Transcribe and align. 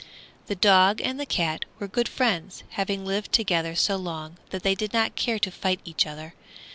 The 0.47 0.55
dog 0.55 0.99
and 0.99 1.19
the 1.19 1.27
cat 1.27 1.65
were 1.77 1.87
good 1.87 2.07
friends, 2.07 2.63
having 2.69 3.05
lived 3.05 3.31
together 3.31 3.75
so 3.75 3.97
long 3.97 4.37
that 4.49 4.63
they 4.63 4.73
did 4.73 4.93
not 4.93 5.15
care 5.15 5.37
to 5.37 5.51
fight 5.51 5.79
each 5.85 6.07
other. 6.07 6.33